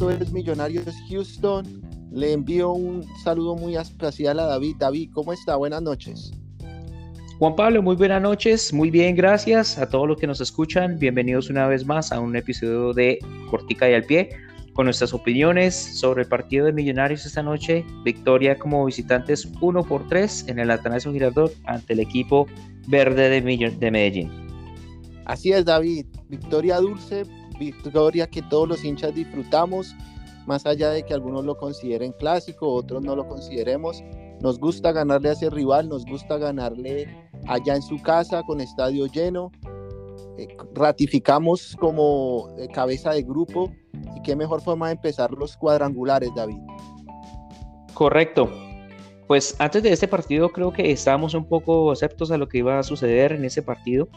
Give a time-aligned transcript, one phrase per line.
[0.00, 1.82] Esto es Millonarios Houston.
[2.10, 4.76] Le envío un saludo muy especial a David.
[4.78, 5.56] David, ¿cómo está?
[5.56, 6.30] Buenas noches.
[7.38, 10.98] Juan Pablo, muy buenas noches, muy bien, gracias a todos los que nos escuchan.
[10.98, 13.18] Bienvenidos una vez más a un episodio de
[13.50, 14.30] Cortica y al Pie
[14.72, 17.84] con nuestras opiniones sobre el partido de Millonarios esta noche.
[18.02, 22.46] Victoria como visitantes 1 por 3 en el Atanasio Girardot ante el equipo
[22.88, 23.42] verde de,
[23.78, 24.30] de Medellín.
[25.26, 26.06] Así es, David.
[26.30, 27.24] Victoria dulce,
[27.60, 29.94] victoria que todos los hinchas disfrutamos,
[30.46, 34.02] más allá de que algunos lo consideren clásico, otros no lo consideremos.
[34.40, 37.06] Nos gusta ganarle a ese rival, nos gusta ganarle
[37.46, 39.52] allá en su casa con estadio lleno.
[40.38, 43.70] Eh, ratificamos como eh, cabeza de grupo
[44.16, 46.58] y qué mejor forma de empezar los cuadrangulares, David.
[47.92, 48.50] Correcto.
[49.28, 52.78] Pues antes de este partido creo que estábamos un poco aceptos a lo que iba
[52.78, 54.08] a suceder en ese partido.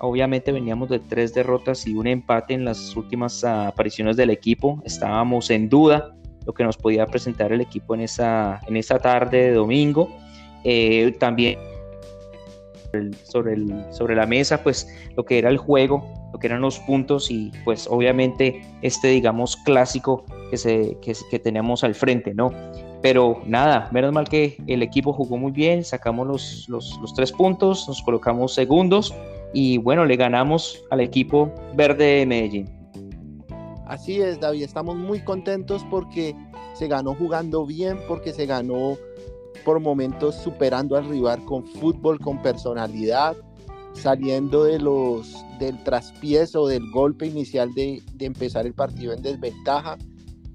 [0.00, 4.82] Obviamente veníamos de tres derrotas y un empate en las últimas apariciones del equipo.
[4.84, 6.14] Estábamos en duda
[6.46, 10.08] lo que nos podía presentar el equipo en esa, en esa tarde de domingo.
[10.64, 11.58] Eh, también
[13.24, 16.78] sobre, el, sobre la mesa, pues lo que era el juego, lo que eran los
[16.80, 22.52] puntos y pues obviamente este, digamos, clásico que, se, que, que tenemos al frente, ¿no?
[23.00, 27.32] Pero nada, menos mal que el equipo jugó muy bien, sacamos los, los, los tres
[27.32, 29.14] puntos, nos colocamos segundos
[29.52, 32.68] y bueno, le ganamos al equipo verde de Medellín.
[33.86, 36.34] Así es, David, estamos muy contentos porque
[36.74, 38.96] se ganó jugando bien, porque se ganó
[39.64, 43.36] por momentos superando al rival con fútbol, con personalidad,
[43.92, 49.98] saliendo de los del traspiés o del golpe inicial de, empezar el partido en desventaja.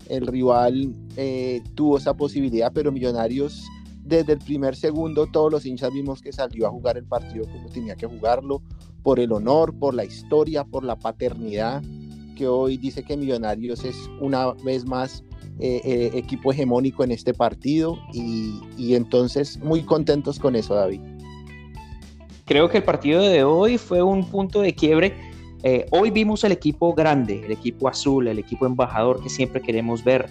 [0.10, 3.68] El rival eh, tuvo esa posibilidad, pero Millonarios
[4.08, 7.68] desde el primer segundo todos los hinchas vimos que salió a jugar el partido como
[7.70, 8.62] tenía que jugarlo,
[9.08, 11.82] por el honor, por la historia, por la paternidad,
[12.36, 15.24] que hoy dice que Millonarios es una vez más
[15.62, 18.60] eh, eh, equipo hegemónico en este partido y,
[18.94, 21.00] entonces muy contentos con eso, David.
[22.44, 25.14] Creo que el partido de hoy fue un punto de quiebre.
[25.64, 30.04] Eh, hoy vimos el equipo grande, el equipo azul, el equipo embajador que siempre queremos
[30.04, 30.26] ver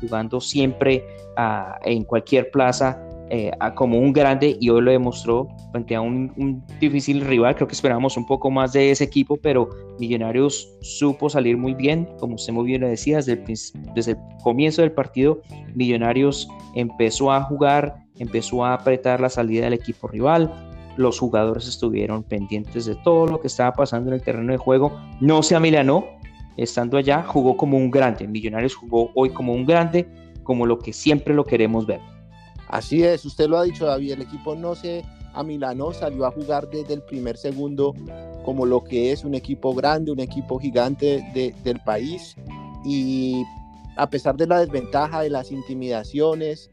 [0.00, 1.04] jugando siempre
[1.36, 2.98] ah, en cualquier plaza
[3.34, 7.54] eh, como un grande y hoy lo demostró frente a un, difícil rival.
[7.54, 12.06] Creo que esperábamos un poco más de ese equipo, pero Millonarios supo salir muy bien,
[12.20, 13.44] como usted muy bien lo decía, desde el,
[13.94, 15.40] desde el comienzo del partido,
[15.74, 20.52] Millonarios empezó a jugar, empezó a apretar la salida del equipo rival.
[20.98, 25.00] Los jugadores estuvieron pendientes de todo lo que estaba pasando en el terreno de juego.
[25.22, 26.04] No se amilanó,
[26.58, 28.28] estando allá, jugó como un grande.
[28.28, 30.06] Millonarios jugó hoy como un grande,
[30.42, 32.11] como lo que siempre lo queremos ver.
[32.72, 36.70] Así es, usted lo ha dicho David, el equipo no se amilanó, salió a jugar
[36.70, 37.94] desde el primer segundo
[38.46, 41.22] como lo que es un equipo grande, un equipo gigante
[41.62, 42.34] del país
[42.82, 43.44] y
[43.96, 46.70] a pesar de la desventaja, de las intimidaciones,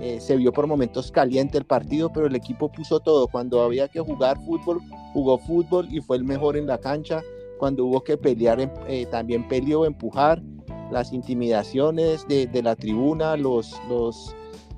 [0.00, 3.28] eh, se vio por momentos caliente el partido, pero el equipo puso todo.
[3.28, 4.80] Cuando había que jugar fútbol,
[5.12, 7.20] jugó fútbol y fue el mejor en la cancha.
[7.58, 10.42] Cuando hubo que pelear, em, eh, también peleó, empujar.
[10.90, 14.34] Las intimidaciones de, de la tribuna, los, los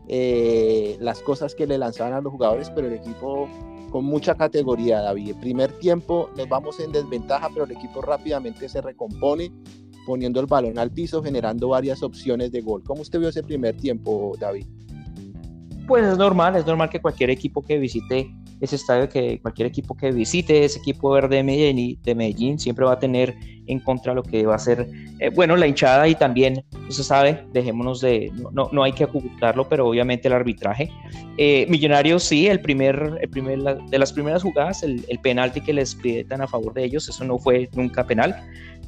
[0.08, 3.48] eh, las cosas que le lanzaban a los jugadores, pero el equipo
[3.90, 5.30] con mucha categoría, David.
[5.30, 9.52] El primer tiempo nos vamos en desventaja, pero el equipo rápidamente se recompone
[10.04, 12.82] poniendo el balón al piso, generando varias opciones de gol.
[12.82, 14.66] ¿Cómo usted vio ese primer tiempo, David?
[15.86, 18.30] Pues es normal, es normal que cualquier equipo que visite
[18.60, 22.84] ese estadio, que cualquier equipo que visite ese equipo verde de Medellín, de Medellín siempre
[22.86, 23.34] va a tener
[23.66, 24.88] en contra lo que va a ser,
[25.20, 29.68] eh, bueno, la hinchada y también, usted sabe, dejémonos de, no, no hay que ocultarlo,
[29.68, 30.90] pero obviamente el arbitraje.
[31.36, 35.72] Eh, Millonarios sí, el primer, el primer, de las primeras jugadas, el, el penalti que
[35.72, 35.96] les
[36.28, 38.34] tan a favor de ellos, eso no fue nunca penal,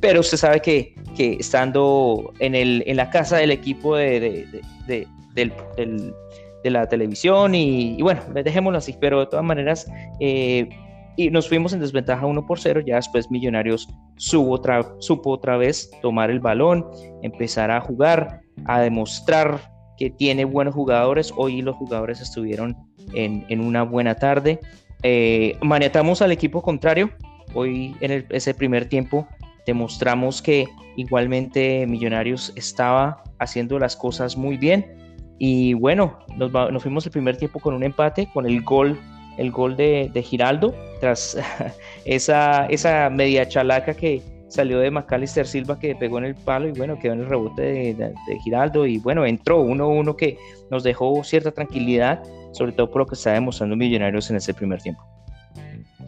[0.00, 4.46] pero usted sabe que, que estando en, el, en la casa del equipo de, de,
[4.86, 6.14] de, del, del
[6.62, 9.90] de la televisión y, bueno, dejémoslo así, pero de todas maneras,
[10.20, 10.68] eh,
[11.16, 15.56] y nos fuimos en desventaja 1 por 0, ya después Millonarios supo otra, supo otra
[15.56, 16.86] vez tomar el balón,
[17.22, 22.76] empezar a jugar, a demostrar que tiene buenos jugadores, hoy los jugadores estuvieron
[23.14, 24.60] en, en una buena tarde,
[25.02, 27.10] eh, maniatamos al equipo contrario,
[27.54, 29.26] hoy en ese primer tiempo
[29.66, 30.66] demostramos que
[30.97, 35.05] igualmente Millonarios estaba haciendo las cosas muy bien,
[35.38, 38.98] y bueno, nos, nos, fuimos el primer tiempo con un empate, con el gol,
[39.36, 41.36] el gol de, Giraldo, tras
[42.04, 46.72] esa, esa media chalaca que salió de Macalister Silva que pegó en el palo y
[46.72, 50.38] bueno, quedó en el rebote de, Giraldo y bueno, entró 1-1 que
[50.71, 52.22] nos dejó cierta tranquilidad,
[52.53, 55.03] sobre todo por lo que está demostrando Millonarios en ese primer tiempo.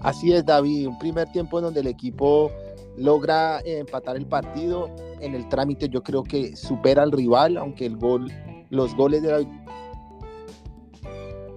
[0.00, 2.52] Así es, David, un primer tiempo en donde el equipo
[2.96, 4.88] logra empatar el partido.
[5.20, 8.30] En el trámite yo creo que supera al rival, aunque el gol,
[8.70, 9.68] los goles de la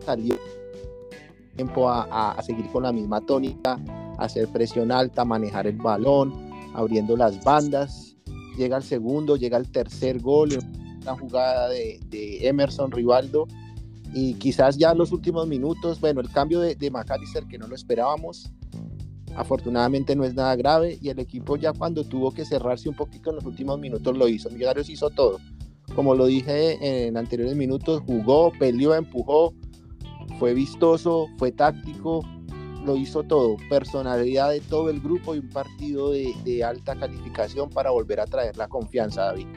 [0.06, 0.36] salió
[1.56, 3.80] tiempo a, a, seguir con la misma tónica,
[4.18, 6.34] hacer presión alta, manejar el balón,
[6.74, 8.16] abriendo las bandas.
[8.58, 10.58] Llega el segundo, llega el tercer gol,
[11.02, 13.48] una jugada de, de Emerson Rivaldo.
[14.14, 17.68] Y quizás ya en los últimos minutos, bueno, el cambio de, de McAllister que no
[17.68, 18.52] lo esperábamos,
[19.36, 23.30] afortunadamente no es nada grave y el equipo ya cuando tuvo que cerrarse un poquito
[23.30, 24.50] en los últimos minutos lo hizo.
[24.50, 25.40] Millonarios hizo todo.
[25.96, 29.54] Como lo dije en anteriores minutos, jugó, peleó, empujó,
[30.40, 32.22] fue vistoso, fue táctico,
[32.86, 33.58] lo hizo todo.
[33.70, 38.58] Personalidad de todo el grupo y un partido de, alta calificación para volver a traer
[38.58, 39.48] la confianza, David.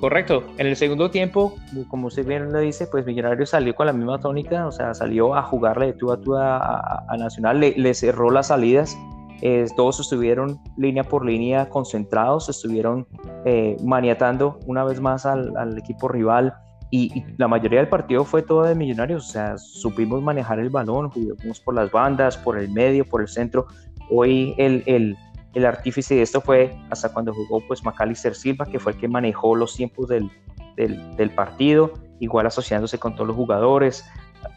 [0.00, 0.44] Correcto.
[0.58, 1.56] En el segundo tiempo,
[1.88, 5.34] como usted bien lo dice, pues Millonarios salió con la misma tónica, o sea, salió
[5.34, 8.98] a jugarle de tú a tú a, Nacional, le, cerró las salidas.
[9.46, 13.06] Eh, todos estuvieron línea por línea concentrados, estuvieron
[13.44, 16.54] eh, maniatando una vez más al, al equipo rival
[16.90, 20.70] y, y, la mayoría del partido fue todo de Millonarios, o sea, supimos manejar el
[20.70, 23.66] balón, jugamos por las bandas, por el medio, por el centro.
[24.10, 25.14] Hoy el, el,
[25.52, 29.08] el artífice de esto fue hasta cuando jugó pues Macalister Silva, que fue el que
[29.08, 30.30] manejó los tiempos del,
[30.76, 34.04] del, partido, igual asociándose con todos los jugadores.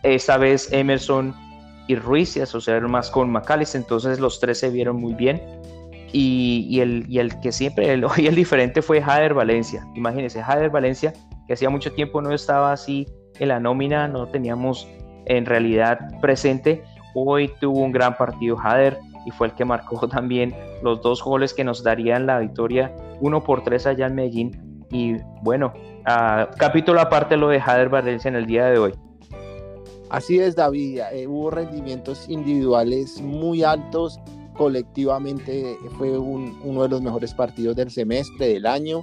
[0.04, 1.36] Esta vez Emerson
[1.88, 5.42] y Ruiz se asociaron más con Macalister, entonces los tres se vieron muy bien.
[6.14, 9.86] Y, y, el, y el, que siempre, el, hoy el diferente fue Jader Valencia.
[9.96, 11.14] Imagínense, Jader Valencia,
[11.48, 13.08] que hacía mucho tiempo no estaba así
[13.40, 14.88] en la nómina, no teníamos
[15.26, 16.84] en realidad presente.
[17.14, 18.98] Hoy tuvo un gran partido Jader,
[19.28, 23.44] y fue el que marcó también los dos goles que nos darían la victoria, uno
[23.44, 24.86] por tres allá en Medellín.
[24.90, 25.74] Y bueno,
[26.58, 28.94] capítulo aparte lo de Jader Valencia en el día de hoy.
[30.10, 31.02] Así es, David.
[31.12, 34.20] Eh, hubo rendimientos individuales muy altos.
[34.56, 39.02] Colectivamente fue uno de los mejores partidos del semestre, del año.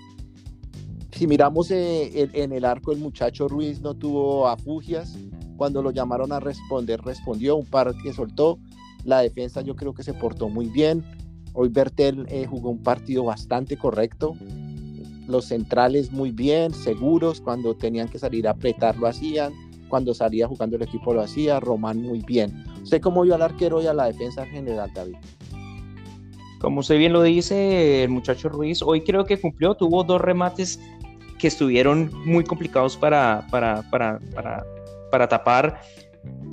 [1.13, 5.17] Si miramos eh, en el arco, el muchacho Ruiz no tuvo afugias.
[5.57, 8.59] Cuando lo llamaron a responder, respondió un par que soltó.
[9.05, 11.05] La defensa yo creo que se portó muy bien.
[11.53, 14.35] Hoy Bertel eh, jugó un partido bastante correcto.
[15.29, 17.41] Los centrales muy bien, seguros.
[17.41, 19.53] Cuando tenían que salir a apretar lo hacían.
[19.95, 21.61] Cuando salía jugando el equipo lo hacía.
[21.61, 22.65] Román muy bien.
[22.83, 25.15] ¿Usted cómo vio al arquero y a la defensa en general, David?
[26.61, 29.77] Como usted bien lo dice, el muchacho Ruiz hoy creo que cumplió.
[29.77, 30.81] Tuvo dos remates
[31.39, 34.67] que estuvieron muy complicados para, para, para, para,
[35.13, 35.81] para tapar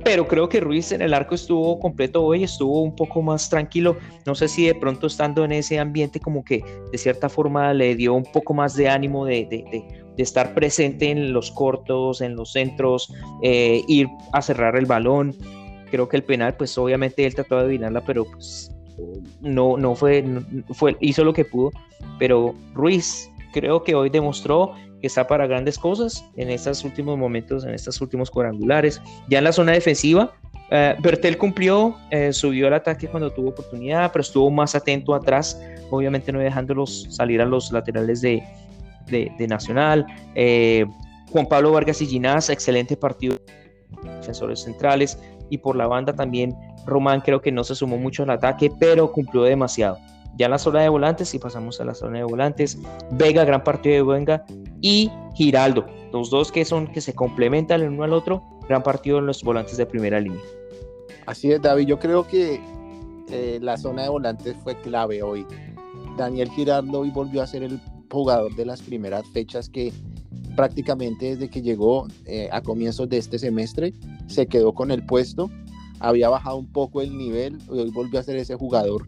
[0.04, 3.98] pero creo que Ruiz en el arco estuvo completo hoy, estuvo un poco más tranquilo.
[4.26, 7.96] No sé si de pronto estando en ese ambiente como que de cierta forma le
[7.96, 12.36] dio un poco más de ánimo de, de, de, estar presente en los cortos, en
[12.36, 13.14] los centros,
[13.44, 15.36] eh, ir a cerrar el balón.
[15.90, 18.72] Creo que el penal, pues obviamente él trató de adivinarla, pero pues
[19.42, 20.24] no, no fue,
[20.72, 21.72] fue, hizo lo que pudo.
[22.20, 27.64] Pero Ruiz creo que hoy demostró que está para grandes cosas en estos últimos momentos,
[27.66, 29.02] en estos últimos cuadrangulares.
[29.28, 30.32] Ya en la zona defensiva,
[30.70, 35.60] eh, Bertel cumplió, eh, subió al ataque cuando tuvo oportunidad, pero estuvo más atento atrás,
[35.90, 38.44] obviamente no dejándolos salir a los laterales de,
[39.08, 40.06] de, Nacional.
[40.36, 40.86] Eh,
[41.32, 43.38] Juan Pablo Vargas y Ginás, excelente partido,
[44.20, 45.18] defensores centrales,
[45.50, 46.56] y por la banda también
[46.86, 49.98] Román creo que no se sumó mucho al ataque, pero cumplió demasiado
[50.38, 52.78] ya en la zona de volantes, y pasamos a la zona de volantes,
[53.12, 54.46] Vega, gran partido de Vega,
[54.82, 59.20] y Giraldo, los dos que son que se complementan el uno al otro, gran partido
[59.20, 60.42] en los volantes de primera línea.
[61.26, 62.60] Así es, David, yo creo que
[63.30, 65.46] eh, la zona de volantes fue clave hoy.
[66.18, 67.80] Daniel Giraldo hoy volvió a ser el
[68.12, 69.94] jugador de las primeras fechas que
[70.56, 73.94] prácticamente desde que llegó eh, a comienzos de este semestre
[74.28, 75.50] se quedó con el puesto,
[76.00, 79.08] había bajado un poco el nivel y hoy volvió a ser ese jugador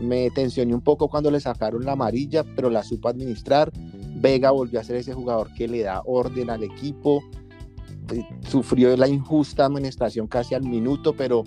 [0.00, 3.70] me tensioné un poco cuando le sacaron la amarilla, pero la supo administrar.
[4.16, 7.22] Vega volvió a ser ese jugador que le da orden al equipo.
[8.12, 11.44] Eh, sufrió la injusta administración casi al minuto, pero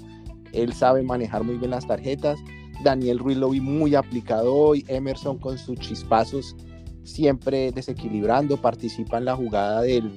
[0.53, 2.39] él sabe manejar muy bien las tarjetas.
[2.83, 4.83] Daniel Ruiz lo vi muy aplicado hoy.
[4.87, 6.55] Emerson con sus chispazos
[7.03, 10.11] siempre desequilibrando, participa en la jugada del,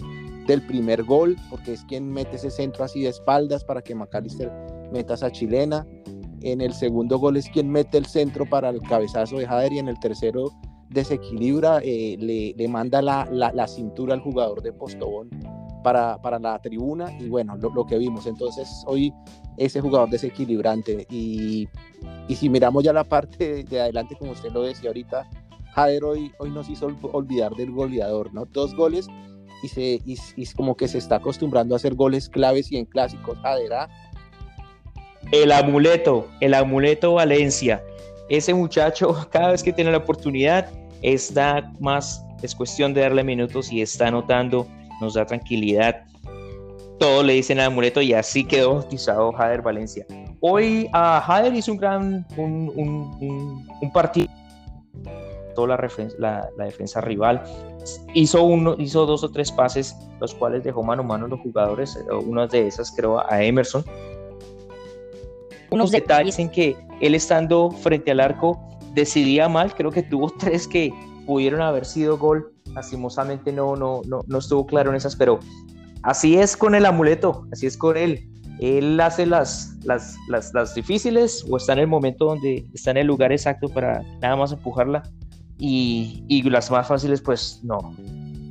[0.47, 4.51] del primer gol, porque es quien mete ese centro así de espaldas para que McAllister
[4.93, 5.87] meta esa chilena.
[6.43, 9.79] En el segundo gol es quien mete el centro para el cabezazo de Jader y
[9.79, 10.53] en el tercero
[10.95, 15.29] desequilibra, eh, le, manda la, la, cintura al jugador de Postobón
[15.83, 18.27] para, para la tribuna y bueno, lo, que vimos.
[18.27, 19.13] Entonces hoy
[19.57, 21.69] ese jugador desequilibrante y,
[22.29, 25.29] y, si miramos ya la parte de adelante, como usted lo decía ahorita,
[25.75, 28.45] Jader hoy, hoy nos hizo olvidar del goleador, ¿no?
[28.47, 29.09] Dos goles
[29.63, 32.85] y, se, y, y como que se está acostumbrando a hacer goles claves y en
[32.85, 33.39] clásicos.
[33.39, 33.89] Jader ¿ah?
[35.33, 37.83] El amuleto, el amuleto Valencia.
[38.29, 40.71] ese muchacho, cada vez que tiene la oportunidad,
[41.03, 44.67] está más, es cuestión de darle minutos y está anotando,
[45.01, 46.05] nos da tranquilidad.
[46.99, 50.07] Todos le dicen al amuleto y así quedó bautizado Jader Valencia.
[50.41, 54.29] Hoy a Jader hizo un gran un, partido
[55.55, 55.69] toda
[56.19, 57.43] la, la, defensa rival.
[58.15, 61.99] Hizo, uno, hizo dos o tres pases, los cuales dejó mano a mano los jugadores.
[62.27, 63.85] Una de esas, creo, a Emerson.
[65.71, 68.61] Unos detalles en que él estando frente al arco
[68.95, 69.75] decidía mal.
[69.75, 70.93] Creo que tuvo tres que
[71.27, 72.53] pudieron haber sido gol.
[72.75, 75.39] Lastimosamente no, no, no, no estuvo claro en esas, pero
[76.03, 78.29] así es con el amuleto, así es con él.
[78.61, 82.99] Él hace las, las, las, las difíciles o está en el momento donde está en
[82.99, 85.03] el lugar exacto para nada más empujarla
[85.59, 87.95] y, y las más fáciles pues no.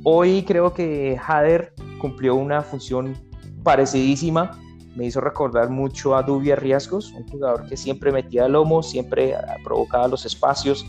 [0.04, 3.14] Hoy creo que Hader cumplió una función
[3.62, 4.50] parecidísima.
[4.94, 9.34] Me hizo recordar mucho a Dubia Riascos, un jugador que siempre metía lomo, siempre
[9.64, 10.86] provocaba los espacios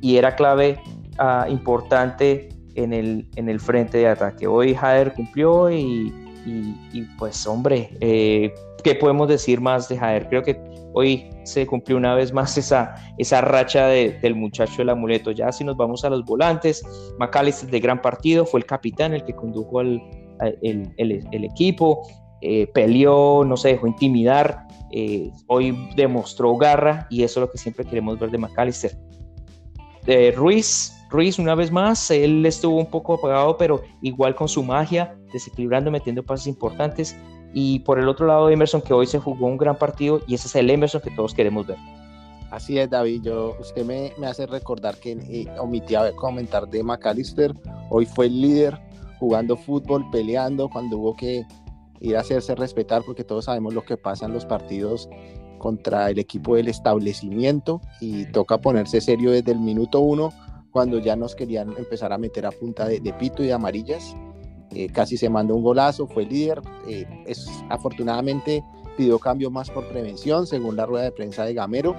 [0.00, 0.80] y era clave
[1.18, 4.46] uh, importante en el, en el frente de ataque.
[4.46, 6.12] Hoy Hader cumplió y,
[6.46, 10.28] y, pues hombre, eh, ¿qué podemos decir más de Jader?
[10.28, 10.62] Creo que
[10.94, 15.32] hoy se cumplió una vez más esa, esa racha del muchacho del amuleto.
[15.32, 16.82] Ya si nos vamos a los volantes,
[17.18, 20.00] McAllister de gran partido, fue el capitán el que condujo el,
[20.62, 22.02] el, equipo,
[22.42, 27.58] eh, peleó, no se dejó intimidar, eh, hoy demostró garra y eso es lo que
[27.58, 28.96] siempre queremos ver de McAllister.
[30.36, 35.16] Ruiz, Ruiz, una vez más, él estuvo un poco apagado, pero igual con su magia,
[35.32, 37.16] desequilibrando, metiendo pases importantes.
[37.54, 40.46] Y por el otro lado, Emerson, que hoy se jugó un gran partido, y ese
[40.46, 41.78] es el Emerson que todos queremos ver.
[42.50, 43.22] Así es, David.
[43.22, 47.54] Yo, usted me, me hace recordar que eh, omití a comentar de McAllister.
[47.88, 48.78] Hoy fue el líder
[49.18, 51.46] jugando fútbol, peleando cuando hubo que
[52.00, 55.08] ir a hacerse respetar, porque todos sabemos lo que pasa en los partidos
[55.56, 60.30] contra el equipo del establecimiento y toca ponerse serio desde el minuto uno
[60.76, 64.14] cuando ya nos querían empezar a meter a punta de, pito y de amarillas.
[64.72, 66.60] Eh, casi se mandó un golazo, fue líder.
[66.86, 68.62] Eh, es, afortunadamente
[68.94, 71.96] pidió cambio más por prevención, según la rueda de prensa de Gamero.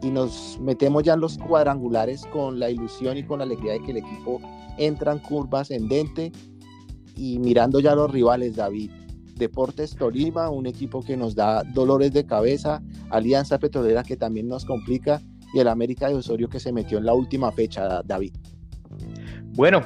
[0.00, 3.82] Y nos metemos ya en los cuadrangulares con la ilusión y con la alegría de
[3.82, 4.40] que el equipo
[4.78, 6.32] entra en curva ascendente.
[7.14, 8.90] Y mirando ya los rivales, David.
[9.34, 12.82] Deportes Tolima, un equipo que nos da dolores de cabeza.
[13.10, 15.20] Alianza Petrolera que también nos complica
[15.54, 18.32] y el América de Osorio que se metió en la última fecha, David.
[19.54, 19.82] Bueno,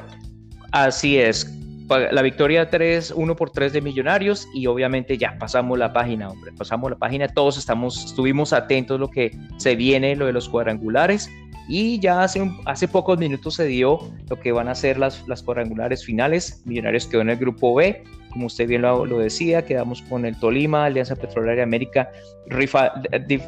[0.73, 1.59] así es.
[1.89, 6.51] La victoria 3, 1 por 3 de Millonarios y obviamente ya pasamos la página, hombre,
[6.53, 10.49] pasamos la página, todos estamos, estuvimos atentos a lo que se viene, lo de los
[10.49, 11.29] cuadrangulares
[11.69, 15.43] y ya hace, hace pocos minutos se dio lo que van a ser las, las
[15.43, 16.63] cuadrangulares finales.
[16.65, 18.03] Millonarios quedó en el grupo B,
[18.33, 22.11] como usted bien lo, decía, quedamos con el Tolima, Alianza Petrolera América,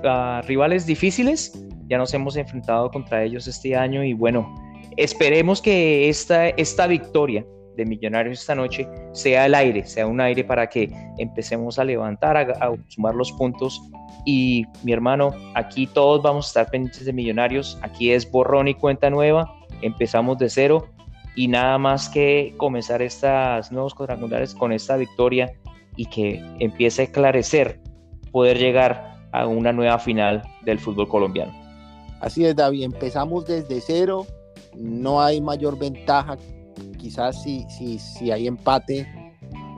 [0.05, 4.55] ah, rivales difíciles, ya nos hemos enfrentado contra ellos este año y bueno,
[4.97, 7.45] esperemos que esta, esta victoria
[7.76, 12.37] de Millonarios esta noche sea el aire, sea un aire para que empecemos a levantar,
[12.37, 13.81] a, sumar los puntos.
[14.25, 17.79] Y mi hermano, aquí todos vamos a estar pendientes de Millonarios.
[17.83, 19.53] Aquí es borrón y cuenta nueva.
[19.83, 20.93] Empezamos de cero
[21.37, 25.53] y nada más que comenzar estas nuevos cuadrangulares con esta victoria
[25.97, 27.81] y que empiece a esclarecer
[28.33, 31.53] poder llegar a una nueva final del fútbol colombiano.
[32.21, 34.26] Así es, David, empezamos desde cero,
[34.76, 36.37] no hay mayor ventaja,
[36.99, 39.07] quizás si, si, si hay empate,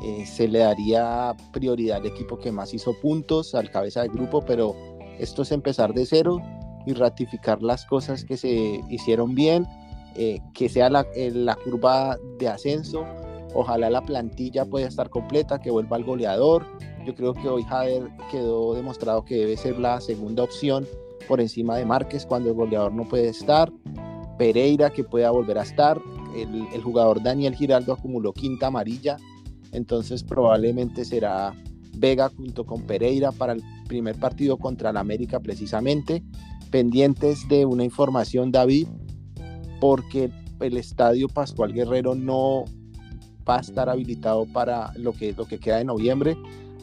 [0.03, 4.45] eh, se le daría prioridad al equipo que más hizo puntos, al cabeza del grupo,
[4.45, 4.75] pero
[5.19, 6.41] esto es empezar de cero
[6.87, 9.67] y ratificar las cosas que se hicieron bien,
[10.19, 13.05] eh, que sea la, eh, la, curva de ascenso,
[13.55, 16.65] ojalá la plantilla pueda estar completa, que vuelva el goleador.
[17.05, 20.87] Yo creo que hoy Jader quedó demostrado que debe ser la segunda opción
[21.29, 23.71] por encima de Márquez cuando el goleador no puede estar.
[24.39, 26.01] Pereira que pueda volver a estar.
[26.35, 29.17] El, el, jugador Daniel Giraldo acumuló quinta amarilla,
[29.73, 31.55] entonces probablemente será
[31.97, 36.23] Vega junto con Pereira para el primer partido contra el América precisamente.
[36.71, 38.89] Pendientes de una información, David,
[39.81, 40.31] porque
[40.61, 42.65] el estadio Pascual Guerrero no
[43.49, 46.37] va a estar habilitado para lo que, lo que queda de noviembre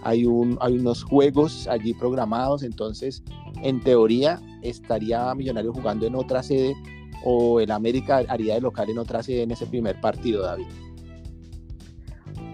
[0.04, 3.24] hay, un, hay unos juegos allí programados, entonces
[3.62, 6.76] en teoría estaría Millonario jugando en otra sede
[7.24, 10.66] o el América haría de local en otra sede en ese primer partido, David.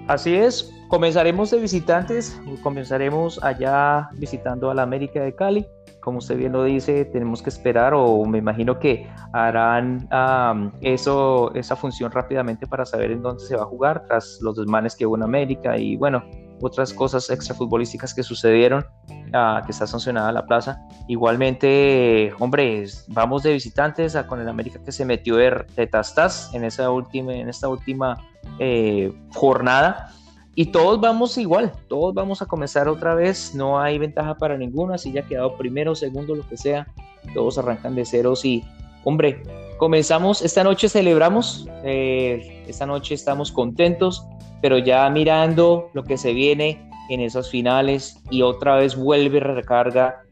[0.07, 5.65] Así es, comenzaremos de visitantes, comenzaremos allá visitando a la América de Cali.
[6.01, 10.09] Como usted bien lo dice, tenemos que esperar o me imagino que harán
[10.81, 14.95] eso, esa función rápidamente para saber en dónde se va a jugar tras los desmanes
[14.95, 16.23] que hubo en América y bueno,
[16.61, 18.85] otras cosas extrafutbolísticas que sucedieron,
[19.33, 20.81] ah, que está sancionada la plaza.
[21.07, 26.63] Igualmente, hombre, vamos de visitantes a con el América que se metió de tastas en,
[26.63, 28.17] esa última, en esta última
[28.57, 30.11] eh, jornada.
[30.55, 34.97] Y todos vamos igual, todos vamos a comenzar otra vez, no hay ventaja para ninguno,
[34.97, 36.87] si ya ha quedado primero, segundo, lo que sea,
[37.33, 38.63] todos arrancan de ceros y,
[39.03, 39.43] hombre,
[39.77, 44.25] comenzamos, esta noche celebramos, eh, esta noche estamos contentos,
[44.61, 49.39] pero ya mirando lo que se viene en esas finales y otra vez vuelve y
[49.39, 50.23] recarga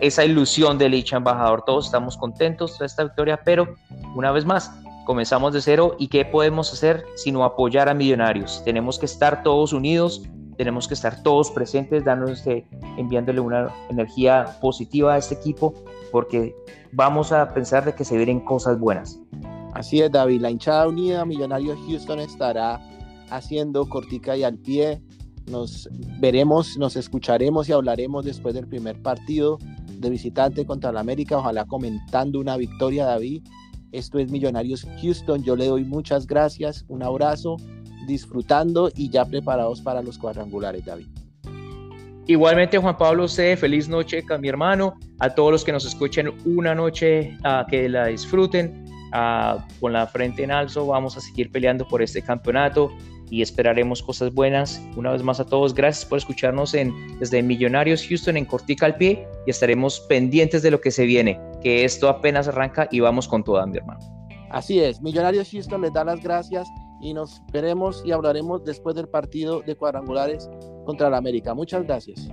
[0.00, 1.62] esa ilusión del Licha Embajador.
[1.64, 3.74] Todos estamos contentos de esta victoria, pero
[4.14, 4.72] una vez más,
[5.04, 8.62] comenzamos de cero y qué podemos hacer sino apoyar a Millonarios.
[8.64, 10.22] Tenemos que estar todos unidos,
[10.56, 15.74] tenemos que estar todos presentes, dándole, enviándole una energía positiva a este equipo,
[16.12, 16.54] porque
[16.92, 19.18] vamos a pensar de que se vienen cosas buenas.
[19.74, 20.40] Así es, David.
[20.40, 22.80] La hinchada unida Millonarios Houston estará
[23.30, 25.02] haciendo cortica y al pie.
[25.50, 25.88] Nos
[26.20, 29.58] veremos, nos escucharemos y hablaremos después del primer partido
[29.98, 31.38] de visitante contra la América.
[31.38, 33.42] Ojalá comentando una victoria, David.
[33.94, 35.44] Esto es Millonarios Houston.
[35.44, 37.56] Yo le doy muchas gracias, un abrazo,
[38.08, 41.06] disfrutando y ya preparados para los cuadrangulares, David.
[42.26, 44.94] Igualmente, Juan Pablo C., feliz noche con mi hermano.
[45.20, 47.38] A todos los que nos escuchen, una noche
[47.70, 48.84] que la disfruten.
[49.78, 52.90] Con la frente en alto, vamos a seguir peleando por este campeonato
[53.30, 54.80] y esperaremos cosas buenas.
[54.96, 58.96] Una vez más a todos, gracias por escucharnos en, desde Millonarios Houston en Cortica al
[58.96, 63.28] Pie y estaremos pendientes de lo que se viene, que esto apenas arranca y vamos
[63.28, 64.00] con toda, mi hermano.
[64.50, 66.68] Así es, Millonarios Houston les da las gracias
[67.00, 70.48] y nos veremos y hablaremos después del partido de cuadrangulares
[70.84, 71.54] contra la América.
[71.54, 72.28] Muchas gracias.